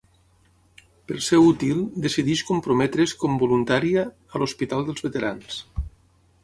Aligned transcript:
Per 1.11 1.17
ser 1.25 1.39
útil, 1.49 1.83
decideix 2.05 2.41
comprometre's 2.49 3.15
com 3.25 3.39
voluntària 3.45 4.09
a 4.35 4.43
l'hospital 4.45 4.87
dels 4.89 5.09
veterans. 5.09 5.63